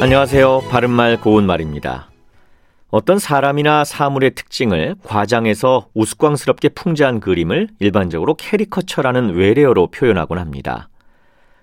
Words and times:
안녕하세요. 0.00 0.62
바른말 0.70 1.20
고운말입니다. 1.20 2.08
어떤 2.88 3.18
사람이나 3.18 3.84
사물의 3.84 4.30
특징을 4.34 4.96
과장해서 5.04 5.88
우스꽝스럽게 5.92 6.70
풍자한 6.70 7.20
그림을 7.20 7.68
일반적으로 7.80 8.34
캐리커처라는 8.34 9.34
외래어로 9.34 9.88
표현하곤 9.88 10.38
합니다. 10.38 10.88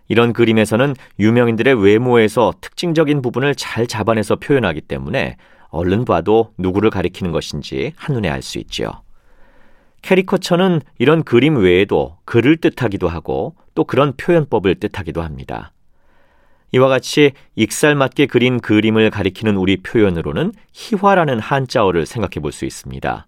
이런 0.08 0.34
그림에서는 0.34 0.94
유명인들의 1.18 1.84
외모에서 1.84 2.54
특징적인 2.62 3.24
부분을 3.24 3.56
잘 3.56 3.88
잡아내서 3.88 4.36
표현하기 4.36 4.82
때문에 4.82 5.38
얼른 5.70 6.06
봐도 6.06 6.54
누구를 6.60 6.92
가리키는 6.92 7.32
것인지 7.32 7.94
한눈에 7.96 8.30
알 8.30 8.44
수 8.44 8.60
있지요. 8.60 9.02
캐리커처는 10.04 10.82
이런 11.00 11.24
그림 11.24 11.58
외에도 11.58 12.18
글을 12.26 12.58
뜻하기도 12.58 13.08
하고 13.08 13.56
또 13.74 13.84
그런 13.84 14.14
표현법을 14.16 14.76
뜻하기도 14.76 15.24
합니다. 15.24 15.72
이와 16.74 16.90
같이 16.90 17.32
익살맞게 17.56 18.26
그린 18.28 18.60
그림을 18.60 19.10
가리키는 19.10 19.56
우리 19.56 19.78
표현으로는 19.78 20.52
희화라는 20.74 21.40
한자어를 21.40 22.06
생각해 22.06 22.42
볼 22.42 22.52
수 22.52 22.66
있습니다. 22.66 23.26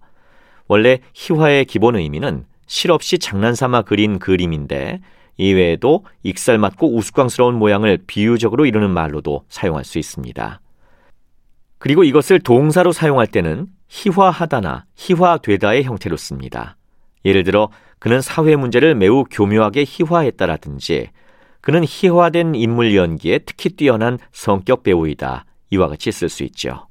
원래 0.68 1.00
희화의 1.14 1.66
기본 1.66 1.96
의미는 1.96 2.46
실없이 2.68 3.18
장난삼아 3.18 3.84
그린 3.84 4.20
그림인데 4.20 5.00
이외에도 5.38 6.06
익살맞고 6.24 6.96
우스꽝스러운 6.96 7.56
모양을 7.56 7.98
비유적으로 8.06 8.66
이루는 8.66 8.90
말로도 8.92 9.46
사용할 9.48 9.86
수 9.86 9.98
있습니다. 9.98 10.60
그리고 11.78 12.04
이것을 12.04 12.40
동사로 12.42 12.92
사용할 12.92 13.26
때는 13.26 13.68
희화하다나 13.88 14.86
희화되다의 14.96 15.84
형태로 15.86 16.18
씁니다. 16.18 16.76
예를 17.24 17.44
들어 17.44 17.70
그는 18.00 18.22
사회 18.22 18.56
문제를 18.56 18.96
매우 18.96 19.24
교묘하게 19.24 19.86
희화했다라든지 19.88 21.10
그는 21.62 21.84
희화된 21.88 22.56
인물 22.56 22.96
연기에 22.96 23.40
특히 23.40 23.70
뛰어난 23.70 24.18
성격 24.32 24.84
배우이다. 24.84 25.46
이와 25.72 25.88
같이 25.88 26.12
쓸 26.12 26.30
수 26.30 26.44
있죠. 26.44 26.88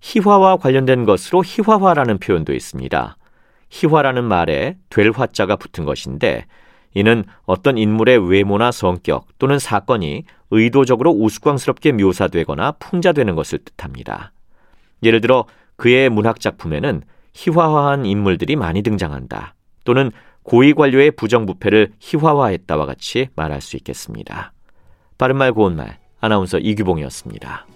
희화와 0.00 0.56
관련된 0.56 1.04
것으로 1.04 1.42
희화화라는 1.44 2.18
표현도 2.18 2.54
있습니다. 2.54 3.16
희화라는 3.70 4.24
말에 4.24 4.76
될 4.90 5.10
화자가 5.10 5.56
붙은 5.56 5.84
것인데 5.84 6.46
이는 6.94 7.24
어떤 7.44 7.76
인물의 7.78 8.30
외모나 8.30 8.70
성격 8.70 9.26
또는 9.38 9.58
사건이 9.58 10.24
의도적으로 10.50 11.10
우스꽝스럽게 11.10 11.92
묘사되거나 11.92 12.72
풍자되는 12.72 13.34
것을 13.34 13.58
뜻합니다. 13.58 14.32
예를 15.02 15.20
들어 15.20 15.44
그의 15.76 16.08
문학 16.08 16.40
작품에는 16.40 17.02
희화화한 17.34 18.06
인물들이 18.06 18.56
많이 18.56 18.82
등장한다. 18.82 19.54
또는 19.84 20.10
고위 20.48 20.72
관료의 20.72 21.10
부정부패를 21.10 21.92
희화화했다와 22.00 22.86
같이 22.86 23.28
말할 23.36 23.60
수 23.60 23.76
있겠습니다. 23.76 24.54
바른말 25.18 25.52
고운말 25.52 25.98
아나운서 26.20 26.58
이규봉이었습니다. 26.58 27.66